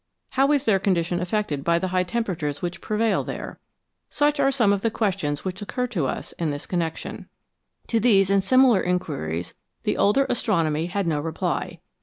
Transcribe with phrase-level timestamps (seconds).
[0.29, 3.59] How is their condition affected by the high temperatures which prevail there?
[4.09, 7.29] Such are some of the questions which occur to us in this connection.
[7.85, 9.53] To these and similar inquiries
[9.83, 11.81] the older astronomy had no reply.